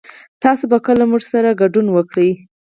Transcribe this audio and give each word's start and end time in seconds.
تاسو 0.43 0.63
به 0.71 0.77
کله 0.85 1.03
موږ 1.11 1.21
سره 1.33 1.57
ګډون 1.61 1.87
وکړئ 1.91 2.31